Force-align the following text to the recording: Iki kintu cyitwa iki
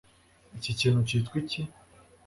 Iki 0.57 0.71
kintu 0.79 0.99
cyitwa 1.07 1.35
iki 1.41 1.61